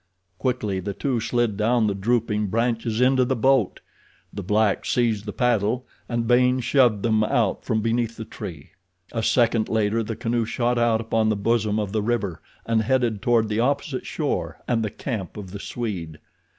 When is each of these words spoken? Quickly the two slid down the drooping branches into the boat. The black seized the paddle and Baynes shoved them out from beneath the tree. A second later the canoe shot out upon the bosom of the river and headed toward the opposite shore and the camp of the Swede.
Quickly 0.39 0.79
the 0.79 0.95
two 0.95 1.19
slid 1.19 1.55
down 1.57 1.85
the 1.85 1.93
drooping 1.93 2.47
branches 2.47 2.99
into 2.99 3.23
the 3.23 3.35
boat. 3.35 3.81
The 4.33 4.41
black 4.41 4.83
seized 4.83 5.25
the 5.27 5.31
paddle 5.31 5.85
and 6.09 6.25
Baynes 6.27 6.65
shoved 6.65 7.03
them 7.03 7.23
out 7.23 7.63
from 7.63 7.81
beneath 7.83 8.17
the 8.17 8.25
tree. 8.25 8.71
A 9.11 9.21
second 9.21 9.69
later 9.69 10.01
the 10.01 10.15
canoe 10.15 10.45
shot 10.45 10.79
out 10.79 11.01
upon 11.01 11.29
the 11.29 11.35
bosom 11.35 11.77
of 11.79 11.91
the 11.91 12.01
river 12.01 12.41
and 12.65 12.81
headed 12.81 13.21
toward 13.21 13.47
the 13.47 13.59
opposite 13.59 14.07
shore 14.07 14.59
and 14.67 14.83
the 14.83 14.89
camp 14.89 15.37
of 15.37 15.51
the 15.51 15.59
Swede. 15.59 16.17